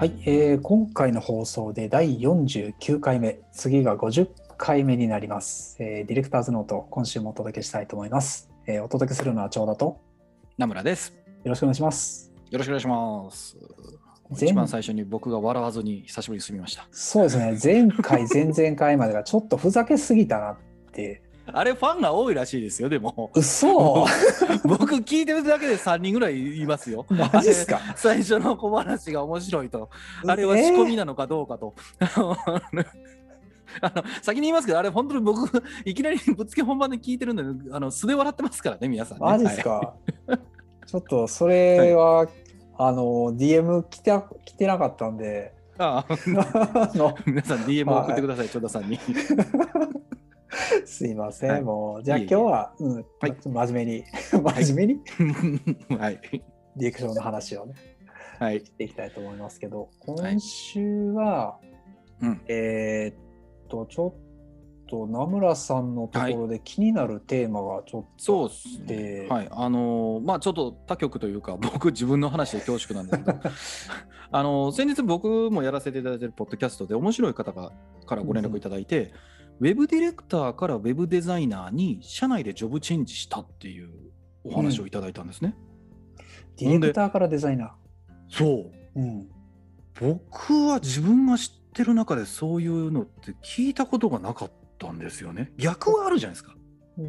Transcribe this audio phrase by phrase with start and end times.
[0.00, 5.76] はい、えー今回の放送で第49回目、次が50回目になります。
[5.78, 8.48] えーディレクターズノート、今週もお届けしたいと思います。
[8.66, 10.00] えーお届けするのは長田と、よ
[10.56, 11.12] 名村です。
[11.50, 12.32] ろしくお願いします。
[12.50, 13.58] よろしくお願いします。
[14.30, 16.88] 前一番最初に僕が笑わずに久しぶりに済みました。
[16.90, 20.56] そうですね、前回、前々回までがちょっとふざけすぎたなっ
[20.94, 21.20] て。
[21.52, 23.30] あれファンが多いらしいですよ、でも。
[23.34, 24.06] 嘘
[24.64, 27.06] 僕聞いてるだけで3人ぐらいいますよ。
[27.10, 27.80] マジっすか？
[27.96, 29.90] 最初の小話が面白いと。
[30.26, 31.74] あれは仕込みなのかどうかと。
[33.80, 39.24] あの先に言いますけど、あれ本当に僕、いきなりぶっつけ本番で聞いてるんで、あの素で笑ってますからね、皆さん、ね。
[39.24, 39.94] マジっすはいか、
[40.86, 42.26] ちょっとそれは、
[42.78, 44.12] あの DM 来て
[44.44, 46.16] 来てなかったんでああ
[47.26, 48.98] 皆さん DM 送ってください、長田さんに。
[50.84, 51.62] すいません、はい。
[51.62, 52.02] もう。
[52.02, 53.36] じゃあ今日は、うんはい。
[53.44, 54.04] 真面目に。
[54.30, 55.00] 真面目に？
[55.98, 56.20] はい。
[56.22, 57.74] ディレクションの話をね。
[58.38, 58.60] はい。
[58.60, 61.58] していきたいと思いますけど今週は、
[62.20, 62.40] うん。
[62.48, 64.14] えーっとちょっ
[64.88, 69.28] と名村さんのところで気になるテーマがちょっと、そうですでね。
[69.28, 69.48] はい。
[69.50, 73.38] あのーまあちょっと他局というか、 僕自分の話で恐縮なんですけど、
[74.32, 77.72] あのー先日僕もやらせていただいているポッドキャストで面白い方が
[78.06, 79.12] からご連絡いただいて、
[79.60, 83.90] ウェブディレクターからウェブデザイナーに社内でジョブチェンジしたっていう
[84.42, 85.54] お話をいただいたんですね。
[86.56, 87.74] ディレクターからデザイナ
[88.30, 88.48] そう。
[88.48, 89.28] ー、うん、
[90.00, 95.52] 僕は自分が知ってる中でそういうのって聞いたことがなかったんですよね。
[95.58, 96.54] 逆はあるじゃないですか。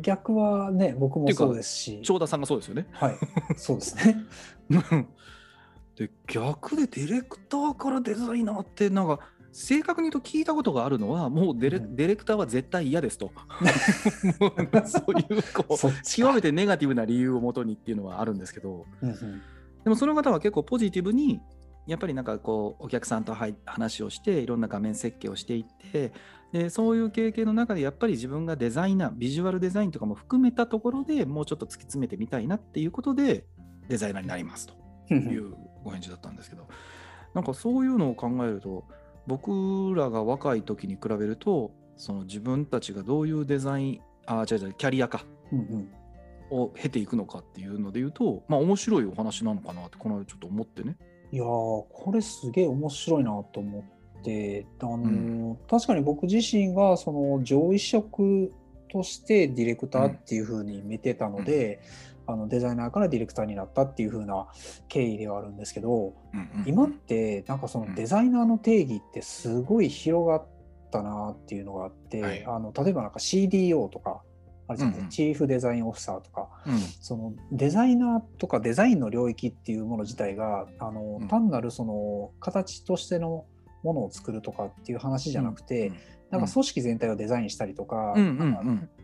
[0.02, 2.88] 逆はね僕もそうですし長田さんがそうですよね。
[2.92, 3.18] はい
[3.56, 4.18] そうですね
[5.96, 9.20] で逆でディレクターからデザイナーってなんか
[9.52, 11.96] 正確に言うと聞いたことがあるのはもうデレ,、うん。
[11.96, 13.32] ディレクターは絶対嫌ですと。
[14.86, 18.86] そういうこう極めてネガティブな理由をもとにっていうのはあるんですけど。
[19.02, 19.42] うんうん。
[19.84, 21.42] でもその方は結構ポジティブに
[21.88, 26.14] やっぱりなんかこうお客さんとはい話をしていろんな画面設計をしていって
[26.54, 33.46] でそういう経験の中でやっぱり自分がデザイナービジュアルデザインとかも含めたところでもうちょっと突き詰めてみたいなっていうことで
[33.88, 36.68] デザイナーになりますというご返事だったんですけど。
[37.34, 38.84] なんかそういうのを考えると
[39.28, 45.92] 僕らが若い時に比べるとその自分たちがどういうデザインあ違う違うキャリアかうんうん。
[46.50, 50.98] を経ていくのかっていうので言うとまあ面白いお話なのかなってこの間ちょっと思ってね。
[51.32, 53.86] いやーこれすげえ面白いなと思
[54.20, 55.08] ってあのー、う
[55.54, 55.58] ん。
[55.70, 58.52] 確かに僕自身がその上位職
[58.92, 61.80] としてディレクターっていう風に見てたので、
[62.28, 64.48] あのデザイナーからディレクターになったっていう風な
[64.88, 66.14] 経緯ではあるんですけど
[66.66, 70.48] 今ってなんかそのデザイナーの定義ってすごい広がっ
[70.92, 72.46] たなっていうのがあって、はい。
[72.46, 74.22] あの例えばなんか CDO とか
[74.68, 75.12] あれじゃないですか。
[75.12, 76.50] チーフデザインオフィサーとか。
[76.68, 76.80] うん。
[76.80, 81.28] そのデザイナーとかデザインの領域っていうもの自体があの、うん。
[81.28, 83.46] 単なるその形としての
[83.84, 85.96] ものを作るとかっていう話じゃなくて、うん
[86.32, 88.14] なんか組織全体をデザインしたりとか、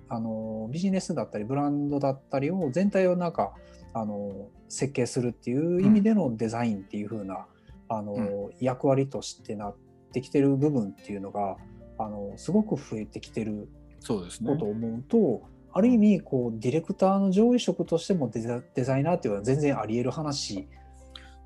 [0.09, 3.53] あのビジネスだったりブランドだったりを全体をなんか
[3.94, 7.45] あの設計するっていう意味でのデザインっていう風な、
[7.90, 9.75] あのう役割としてなっ
[10.13, 11.57] てきてる部分っていうのが
[11.97, 13.69] あのすごく増えてきてる
[14.00, 14.51] そうですね。
[14.51, 15.41] ことを思うと、
[15.73, 20.68] ある意味こうディレクターの上位職としてもデザデザイナーっていうのは全然あり得る話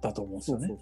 [0.02, 0.78] だと思うんですよね。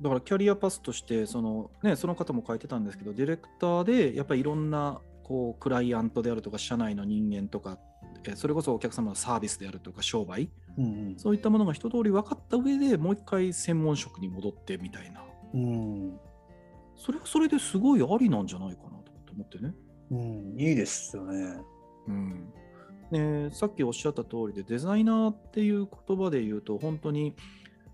[0.00, 7.78] だからキャリアパスとしてその,、ね、その方も書いてたんですけどディレクターでやっぱりいろんなこうクライアントであるとか社内の人間とか
[8.24, 15.22] えそれこそお客様のサービスであるとか商売うんそういったものが一通り分かった上でもう一回専門職に戻ってみたいな。
[15.54, 16.20] うん。
[16.96, 18.90] それはそれですごいありなんじゃないかな
[19.26, 19.74] と思ってね。
[20.10, 21.56] うん、いいですよね。
[22.06, 22.52] うん。
[23.10, 27.34] ね、さっきおっしゃった通りでデザイナーっていう言葉で言うと本当に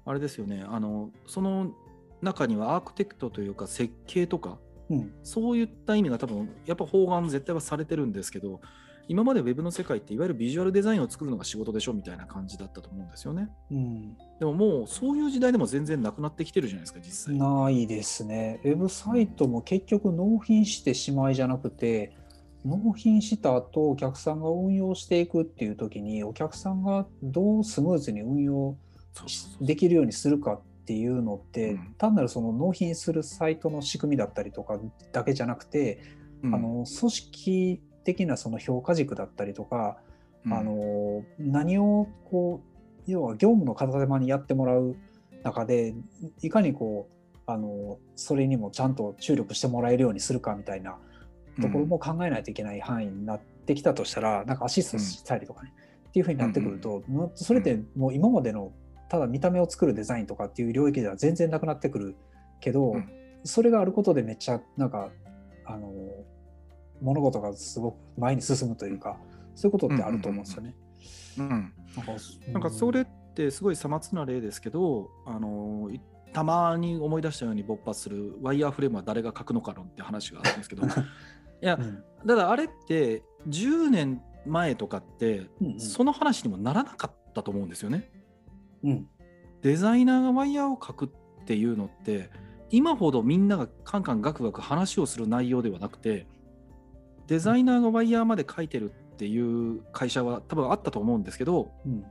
[0.04, 0.64] あれですよね。
[0.68, 1.72] あのその
[2.20, 4.58] 中にはアークテクトというか設計とか
[4.90, 5.12] うん。
[5.22, 8.60] そういった意味が多分やっぱ包含絶対はされてるんですけど
[9.06, 13.48] 今までウェブの世界っていわゆるビジュアルデザインを作るのが仕事でしょみたいな感じだったと思うんですよね。
[13.70, 17.36] うん、でももうそういう時代でも全然なくなってきてるじゃないですか実際。
[17.36, 18.60] ないですね。
[18.64, 22.16] ウェブサイトも結局納品してしまいじゃなくて
[22.64, 28.76] 納品した後お客さんが運用していくっていう時にお客さんがどうスムーズに運用
[29.60, 31.94] できるようにするかっていうのって、うん。
[31.98, 34.78] 単なるその納品するサイトの仕組みだったりとか
[35.12, 36.00] だけじゃなくて、
[36.42, 36.54] うん。
[36.54, 39.98] あの組織的なその評価軸だったりとか、
[40.44, 40.52] うん。
[40.52, 44.96] あの何をこう要は業務の片手間にやってもらう
[45.42, 45.94] 中で
[46.42, 50.96] いかにこうあのそれにもちゃんと注力してもらえるようにするかみたいな
[51.60, 55.72] ところも考えないといけない範囲になってきたとしたら、なんかアシストしたりとかね、
[56.08, 58.72] っていうふうになってくると、もうそれってもう今までの
[59.08, 62.16] ただ見た目を作るデザインとかっていう領域では全然なくなってくる
[62.60, 63.10] けど、うん。
[63.44, 65.10] それがあることでめっちゃなんか
[65.66, 65.92] あの
[67.00, 69.18] 物事がすごく前に進むというか
[69.54, 70.74] そういうことってあると思うんですよね。
[71.36, 71.72] うん、
[72.52, 76.00] なんかそれってすごいさまつな例ですけど、あのい
[76.32, 80.86] たまに思い出したように勃発するワイヤーフレームは誰が書くのか論って話があるんですけど。
[80.86, 82.02] いやうん。
[82.26, 85.80] ただあれって10年前とかってうんうん。
[85.80, 88.10] その話にもならなかったと思うんですよね。
[88.84, 89.06] うん。
[89.62, 92.30] デザイナーがワイヤーを書くっていうのって
[92.70, 96.26] 今ほどみんながカンカンガクガク話をする内容ではなくて
[97.26, 102.04] デザイナーがワイヤーまで書いてるっていう会社は多分あったと思うんですけどうん。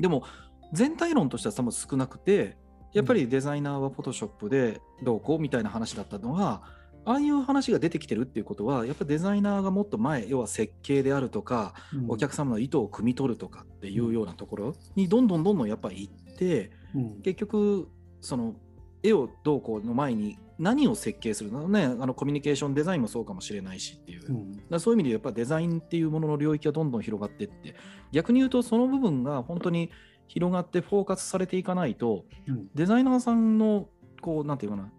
[0.00, 0.24] でも
[0.72, 2.56] 全体論としては多分少なくて
[2.94, 6.62] やっぱりデザイナーはフォトショップでどうこうみたいな話だったのが
[7.06, 12.10] ああいう話が出てきてるっていうことはやっぱデザイナーがもっと前要は設計であるとかうん。
[12.10, 17.22] お客様の意図を汲み取るとかっていうようなところにどんどんどんどんやっぱり行ってうん。
[17.22, 17.88] 結局
[18.20, 18.54] その
[19.02, 21.68] 絵をどうこうの前に何を設計するの？
[21.68, 27.74] ねあのコミュニケーションデザインもそうかもしれないしっていう、だかうんらそういう意味でやっぱデザインっていうものの領域がどんどん広がっていって
[28.12, 29.90] 逆に言うとその部分が本当に
[30.28, 32.68] 広がってフォーカスされていかないとうん。
[32.74, 33.88] デザイナーさんの
[34.22, 34.90] こうなんていうかな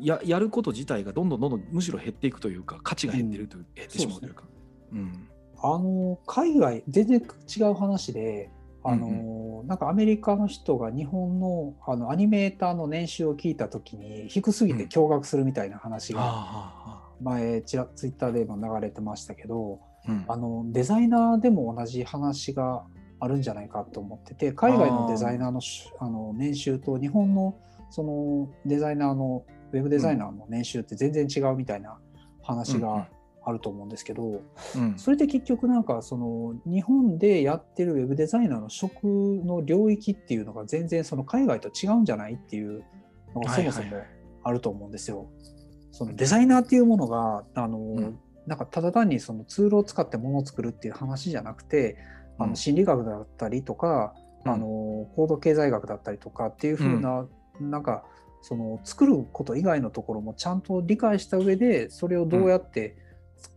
[0.00, 4.44] ややること自体がどんどんどんどんむしろ減っていくというか価値が減ってるという、減ってしまうというか。
[4.92, 5.28] うん。
[5.62, 7.22] あの海外全然
[7.56, 8.50] 違う話で
[8.86, 20.24] あの、なんかアメリカの人が日本のあのアニメーターの年収を聞いた時に低すぎて驚愕するみたいな話があ前ちらツイッターでも流れてましたけどあうん。
[20.28, 22.84] あのデザイナーでも同じ話が
[23.20, 27.56] あるんじゃないかと思ってて海外のデザイナーのしあの年収と日本の
[27.88, 31.98] そのデザイナーのウェブデザイナーの年収って全然違うみたいな
[32.42, 33.08] 話が
[33.44, 34.40] あると思うんですけど、
[34.76, 42.84] うんそれって結局なんかその日本でやってるウェブデザイナーの職の領域っていうのが全然その海外と違うんじゃないっていう
[43.34, 43.96] のがそもそも
[44.44, 45.26] あると思うんですよ。
[45.90, 48.18] そのデザイナーっていうものがあの、ん。
[48.46, 51.96] なんかただ単にそのツールを使ってものを作るっていう話じゃなくて
[52.38, 52.50] あうん。
[52.50, 54.52] の心理学だったりとか、うん。
[54.52, 54.66] あの
[55.16, 57.26] 行動経済学だったりとかっていう風な、
[57.60, 58.04] なんか
[58.44, 62.94] その作ること以外のところもちゃんと理解した上でそれをどうやって、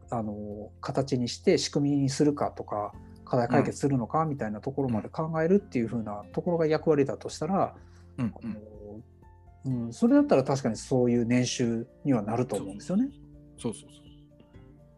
[0.10, 2.94] あの形にして仕組みにするかとか
[3.26, 7.76] 課題解決するのかみたいなところまで考えるっていう風なところが役割だとしたら、
[8.18, 8.34] うん
[9.66, 13.10] うん、それだったら確かにそういう年収にはなると思うんですよね。
[13.60, 14.07] そうそうそう。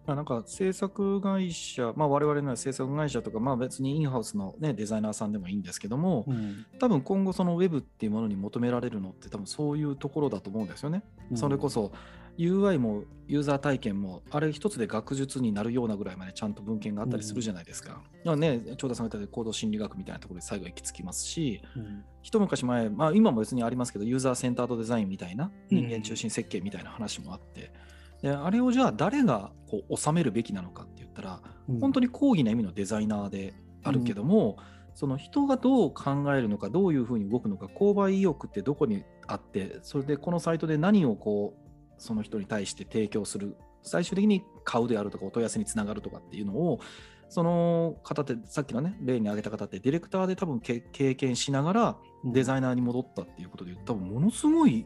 [0.06, 11.04] まあなんか制作会社、まあ、我々の制作会社とか、まあ、別にインハウスの、ね、デザイナーさんでもいいんですけども、うん多分今後そのウェブっていうものに求められるのって多分そういうところだと思うんですよね。
[11.36, 11.92] それこそ
[12.40, 17.90] UI もユーザー体験もあれ一つで学術になるようなぐらいまでちゃんと文献があったりするじゃないですか。
[17.90, 27.72] だからね、長田さんが言った行動心理学みたいなところで最後行き着きますし、うん一昔前、まあ、今も別にありますけどユーザーセンタードデザインみたいな人間中心設計みたいな話もあって、
[28.21, 31.80] であれをじゃあ誰がこう収めるべきなのかって言ったら、うん。
[31.80, 34.57] 本当に講義な意味のデザイナーであるけども、
[35.00, 46.81] その人がどう考えるのかどういうふうに動くのか購買意欲ってどこにあってそれでこのサイトで何をこうその人に対して提供する最終的に買うであるとかお問い合わせにつながるとかっていうのを
[47.30, 54.85] その方ってさっきのね例に挙げた方ってディレクターで多分け経験しながらデザイナーに戻ったっていうことで多分ものすごい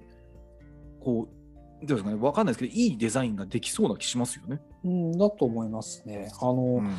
[0.99, 1.42] こう
[1.85, 4.61] どうですかね分かんないですけどいいデザインができそうな気しますよね。
[4.83, 6.31] うん、だと思いますね。
[6.39, 6.95] あの、うん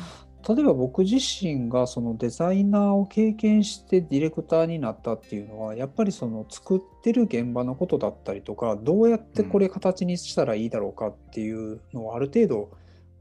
[0.47, 12.69] 例えば僕自身がそのデザイナーを経験してディレクターになったっていうのはやっぱりその作ってる現場のことだったりとかどうやってこれ形にしたらいいだろうかっていうのをある程度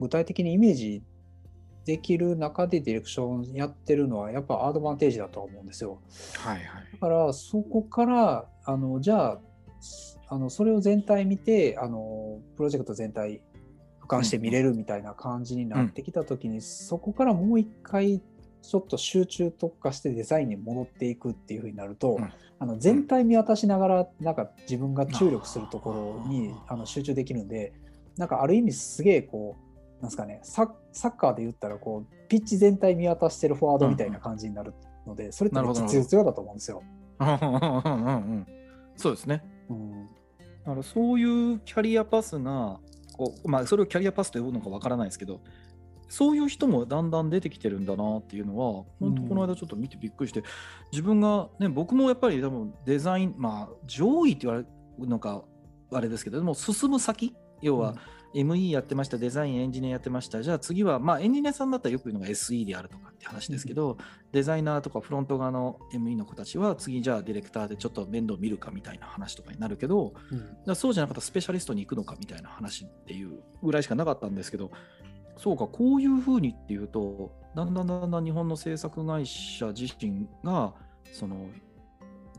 [0.01, 1.03] 具体的にイメージ
[1.87, 6.01] できる中でディレクションやってるのはやっぱアドバンテージだとは思うんですよ。
[6.39, 9.41] はいはいだからそこからあのじゃあ
[10.29, 13.41] あのそれを全体見てあのプロジェクト全体
[14.03, 18.21] 俯瞰して見れるみたいな感じになってきた時に、そこからもう一回
[18.63, 22.33] ちょっと集中特化してデザインに戻っていくっていうふうになると、うん。
[22.61, 27.75] あの全体見渡しながらなんか自分が注力するところにあの集中できるんで
[28.17, 34.73] なんかある意味すげえこうなんですかねサッサッカーで言ったらこうピッチ全体見渡してるフォワードみたいな感じになる
[35.07, 36.83] ので、それってめっちゃ必要だと思うんですよ。
[37.19, 37.27] うん。
[37.87, 38.05] うん。
[38.05, 38.15] うん。
[38.15, 38.47] うん。
[38.97, 39.43] そうですね。
[39.71, 39.91] うん。
[40.65, 42.81] だからそういうキャリアパスが
[43.17, 45.41] こう、まあ、それをキャリアパスと呼ぶのかわからないですけど、
[46.09, 50.43] そういう人もだんだん出てきてるんだなっていうのは、本当この間ちょっと見てびっくりして、
[50.93, 54.67] 自分が、ね、僕もやっぱり多分デザイン、まあ、上位って言われ
[54.99, 55.45] るのか
[55.93, 57.95] あれですけど、でも進む先、要は、
[58.35, 63.97] ME やってました、デザイン、エンジニアやってました、じゃあ次は、まあ、エンジニアさんだったらよく言うのが SE であるとかって話ですけど、
[64.33, 70.39] デザイナーとかフロント側の ME の子たちは、次、じゃあディレクターでちょっと面倒見るかみたいな話とかになるけど、うん。
[70.39, 74.71] じゃあそうじゃなかったらスペシャリストに行くのかみたいな話っていうぐらいしかなかったんですけど、
[75.37, 80.75] そうか、こういうふうにっていうと、だんだんだんだん日本の制作会社自身が、
[81.13, 81.47] その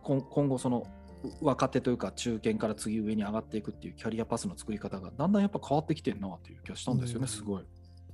[0.04, 0.86] 今今後、その
[1.42, 7.64] 若手というか中堅から次上に上がっていくっていうキャリアパスの作り方がだんだんやっぱ変わってきてるなっていう気がしたんですよね、うんすごい。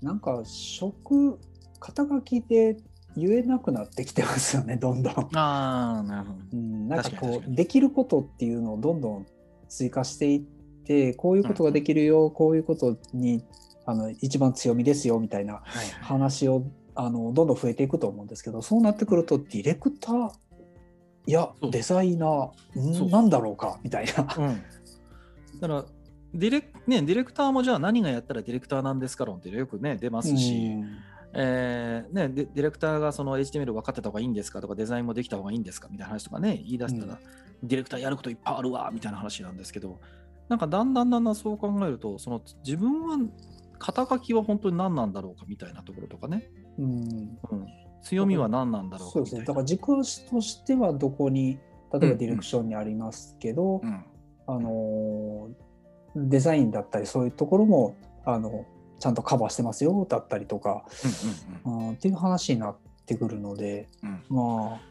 [0.02, 1.40] なんか職
[1.80, 2.78] 肩書きで
[3.16, 5.14] 言えなくなってきてますよね どんどん。
[5.14, 6.40] ああ、なるほど。
[6.54, 9.26] うん、なんかこうできることっていうのをどんどん
[9.68, 13.44] 追加していってこういうことができるよ、こういうことに
[13.86, 15.88] あの一番強みですよみたいなはいはい。
[16.02, 16.64] 話を
[16.96, 20.32] あのどんどん増えていくと思うんですけどそうなってくるとディレクター
[21.28, 23.80] いやデザイナーなんだろうか？
[23.84, 24.28] みたいな。
[24.38, 24.64] うん、
[25.60, 25.86] だから
[26.34, 30.98] ディレク、ね、ディレクターもじゃあ何がやったらディレクターなんですか論ってよくね出ますし、うん。
[31.34, 37.20] えーね、デディレクターがその HTML 分かってた方がいいんですかとかデザインもできた方がいいんですかみたいな話とかね言い出したら、
[37.64, 40.00] ディレクターやることいっぱいあるわみたいな話なんですけど
[40.50, 43.18] なんかだんだんだんだんそう考えるとその自分は
[43.80, 46.86] 肩書きは本当に何なんだろうかみたいなところとかね、うん。
[46.86, 47.68] うん、
[48.02, 49.44] 強みは何なんだろうかそうですね。
[49.44, 51.60] だから軸足としてはどこに
[51.94, 54.04] 例えばディレクションにありますけど、うん
[54.48, 55.50] あの
[56.16, 58.66] デザインだったりそういうところもあの
[59.00, 60.84] ちゃんとカバーしてますよだったりとか、
[61.66, 64.24] うんうんうん、っていう話になってくるのでうん。
[64.30, 64.82] まあ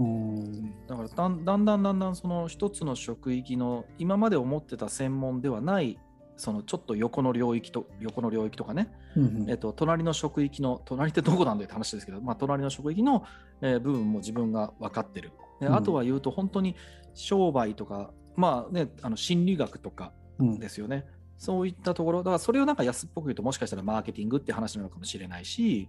[0.00, 0.70] うん。
[0.88, 5.98] だからだんだんだんだんだんその一つの職域の今まで思ってた専門ではない
[6.36, 13.24] そのちょっと横の領域と横の領域とかね、うんえっと、隣の職域の隣ってどこなんだよって話ですけど、まあ、隣の職域の、
[13.60, 15.32] えー部分も自分が分かってる。
[15.60, 15.74] でうん。
[15.74, 16.76] あとは言うと本当に
[17.14, 20.58] 商売とかまあねあの心理学とかうん。
[20.58, 21.04] ですよね。
[21.36, 25.88] そういったところ、だからそれをなんか安っぽく言うと、もしかしたらマーケティングって話なのかもしれないし、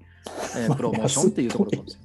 [0.56, 1.98] えー まあプロモーションっていうところかもし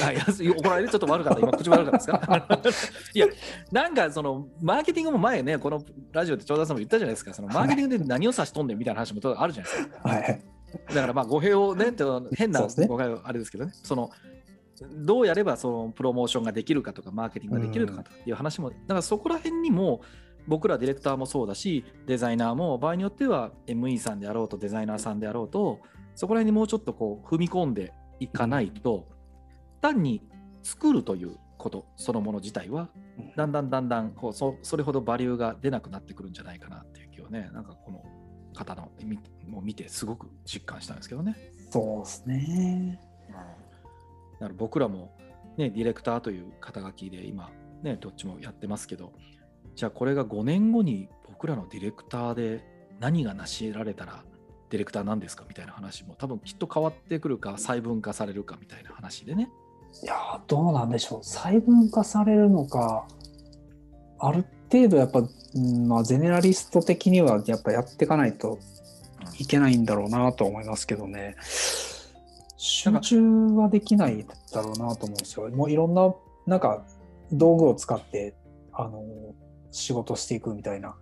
[0.00, 0.16] れない。
[0.16, 0.50] あ安い。
[0.50, 0.88] 怒られる？
[0.90, 3.00] ちょっと悪かった、今、口悪かったですか？
[3.14, 3.26] いや、
[3.72, 10.08] なんかその、マーケティングも前ね、このラジオで長田さんも言ったじゃないですか、そのマーケティングで何を指しとんねんみたいな話もあるじゃないですか。
[10.08, 10.42] はい
[10.88, 12.04] だからまあ語弊をね、って
[12.36, 12.86] 変なそうですね。
[12.86, 14.10] 語弊はあれですけどね、その
[14.88, 20.00] どうやればそのプロモーションができるかとか、マーケティングができるかという話も、だからそこら辺にも、
[20.46, 25.80] 僕らディレクターもそうだし、デザイナーも場合によっては ME さんであろうと、デザイナーさんであろうと、
[26.14, 29.06] そこら辺にもうちょっとこう踏み込んでいかないと、
[29.80, 30.22] 単に
[30.62, 32.88] 作るということそのもの自体は、
[33.36, 38.02] だんだんだんだんこうそそれほどバリューが出なくなってくるんじゃないかなっていう気をね、なんかこの
[38.64, 41.36] 方のみもう見てすごく実感したんですけどね。
[41.70, 43.00] そうですね。
[44.40, 45.10] だから僕らも、
[45.56, 47.50] ね、ディレクターという肩書きで今、
[47.82, 49.12] ね、どっちもやってますけど、
[49.74, 52.64] じゃあこれが5年後に僕らのディレクターで
[52.98, 54.24] 何が成し得られたら
[54.68, 55.44] ディレクターなんですか？
[55.48, 59.50] みたいな話も多分きっと変わってくるか細分化されるかみたいな話でね。
[60.02, 63.08] いやーどうなんでしょう細分化されるのか
[64.20, 68.58] ある程度やっぱ、うんまあ、ゼネラリスト的にはやっぱやっていかないと
[69.38, 71.36] いけないんだろうなと思いますけどね
[72.56, 73.20] 集中
[73.56, 75.48] はできないだろうなと思うんですよ。
[75.48, 76.14] もういろんな
[76.46, 76.84] なんか
[77.32, 78.34] 道具を使って
[78.72, 79.02] あの
[79.70, 80.94] 仕事していくみたいな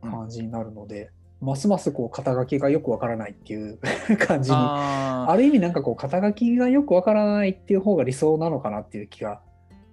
[0.00, 1.10] 感じになるので、
[1.42, 3.78] ますますこう肩書きがよくわからないっていう
[4.18, 9.42] 感じにあある意味なんかこう肩書きがよくわからないっていう方が理想なのかなっていう気が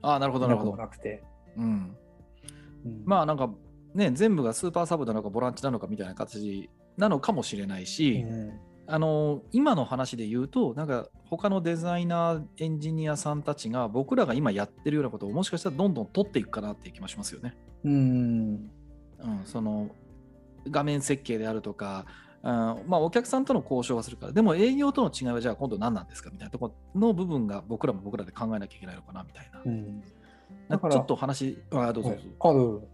[0.02, 0.76] あー、なるほど、なるほど。
[0.76, 1.24] なくて。
[1.58, 1.96] うん、
[2.86, 3.50] うんまあなんか
[3.94, 17.56] ね、全部がスーパーサブなのかボランチなのかみたいな形なのかもしれないし、うんあの今の話で言うと、なんか他のデザイナー、エンジニアさんたちが僕らが今やってるようなことをもしかしたらどんどん取っていくかなっていう気もしますよね。
[17.86, 19.92] うんうん、その
[20.70, 22.06] 画面設計であるとか、
[22.44, 22.52] うん
[22.88, 29.62] まあ、お客さんとの交渉はするから、でも営業との違いはじゃあ今度何なんですかみたいなところの部分が僕らも僕らで考えなきゃいけないのかなみたいな。
[29.64, 30.21] うんな
[30.72, 32.24] だからちょっと話、あどうぞどうぞ。
[32.40, 32.88] ある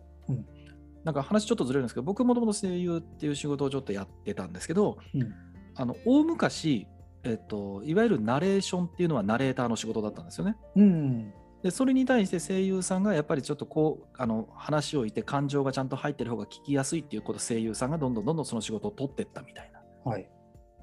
[1.04, 5.34] なんか話ちょっとずれるんですけど、僕もともと声優っていう仕事をちょっとやってたんですけど、うん
[5.80, 6.88] あの大昔、
[7.24, 10.58] えっと、いわゆるナレーションっていうのはナレーターの仕事だったんですよね。
[10.76, 20.12] うんでそれに対して声優さんがやっぱりちょっとこうあの話をいて感情がちゃんと入ってる方が聞きやすいっていうこと声優さんがどんどんどんどんその仕事を取っていったみたいな。
[20.12, 20.30] はい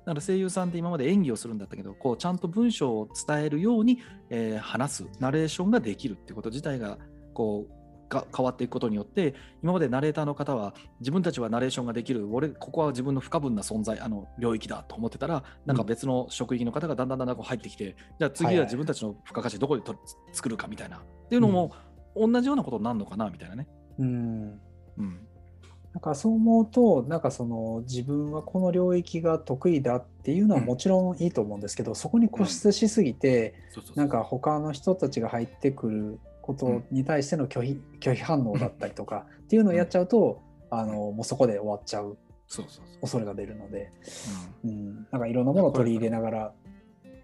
[0.06, 6.98] だから声優さんって今まで演技をするんだったけどこうちゃんと文章を伝えるように、えー話すナレーションができるってこと自体が
[7.32, 19.96] こうが変わっていくことによって今までナレーターの方は自分たちはナレーションができる俺ここは自分の不可分な存在あの領域だと思ってたらなんか別の職域の方がだんだんだんだんこう入ってきて、じゃあ次は自分たちの付加価値どこでと
[20.32, 20.98] 作るかみたいな。
[20.98, 21.72] っていうのも
[22.16, 23.66] 同じようなことになるのかなみたいなね。
[23.98, 24.60] うん。
[24.98, 25.28] うん
[25.94, 33.96] なんかそう思うとなんかその自分はこの領域が得意だっていうのはもちろんいいと思うんですけど、そこに固執しすぎて、そうそうそう。
[33.96, 42.18] なんか他の人たちが入ってくることに対しての拒否,、拒否反応だったりとかっていうのをやっちゃうと、あのもうそこで終わっちゃう。
[43.00, 43.92] 恐れが出るので、
[44.64, 44.70] うん。
[44.70, 46.52] うん、なんかいろんなものを取り入れながら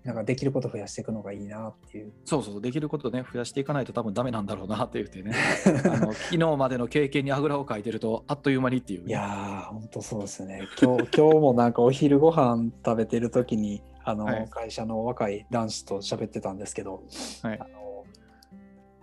[0.04, 2.12] なんかできることを増やしていくのがいいなっていう。
[2.24, 5.34] そうそうできることね増やしていかないと多分ダメなんだろうなって言ってね。
[5.84, 9.00] あの昨日までの経験にあぐらをかいてるとあっという間にっていう。
[9.00, 10.62] ね、いやー本当そうですね。
[10.80, 14.48] 今日 今日もなんかお昼ご飯食べてる時にあの、はい。
[14.48, 17.02] 会社の若い男子と喋ってたんですけど、
[17.42, 17.58] はい。
[17.60, 18.04] あの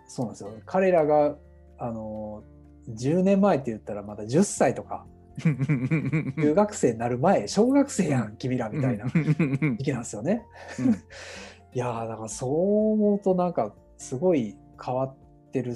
[0.07, 0.51] そうなんですよ。
[0.65, 1.35] 彼らが
[1.77, 2.43] あの
[2.89, 5.05] 10年前って言ったらまだ10歳とか
[5.41, 10.46] 中学生になる前小学生やん君らみたいな時期なんですよね。
[10.79, 10.94] うん。
[11.74, 15.15] いやーだからそう思うとなんかすごい変わっ
[15.51, 15.75] てる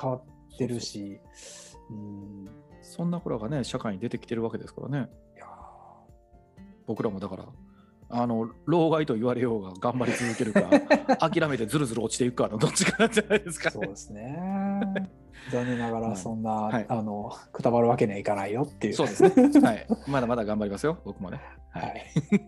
[0.00, 1.20] 変わってるし
[1.90, 2.48] うん。
[2.82, 5.08] そんな頃がね社会に出てきてるわけですからね。
[6.88, 7.44] 僕らもだから
[8.10, 10.62] あの老害と言われようが頑張り続けるか
[11.28, 13.76] 諦めてずるずる落ちていくかのどっちかなんじゃないですかね。
[13.76, 14.38] ーそうですね。
[15.50, 18.94] 残念ながはいらそんな、はいあのくたばるわけにはいかないよっていう。
[18.94, 19.60] そうですね。
[19.60, 19.86] はい。
[20.06, 21.40] まだまだ頑張りますよ、僕もね。
[21.70, 21.80] は。
[21.80, 22.40] はいい。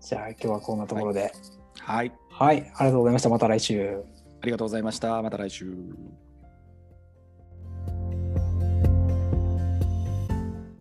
[0.00, 1.32] じゃあ今日はこんなところで、
[1.80, 2.12] はい。
[2.30, 3.28] はい、ありがとうございました。
[3.28, 4.02] また来週。
[4.42, 5.22] ありがとうございました。
[5.22, 5.74] また来週。